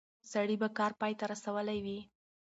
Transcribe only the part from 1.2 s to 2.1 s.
رسولی وي.